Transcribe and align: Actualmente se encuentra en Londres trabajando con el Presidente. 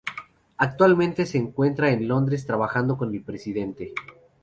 Actualmente 0.57 1.27
se 1.27 1.37
encuentra 1.37 1.91
en 1.91 2.07
Londres 2.07 2.47
trabajando 2.47 2.97
con 2.97 3.13
el 3.13 3.21
Presidente. 3.21 3.93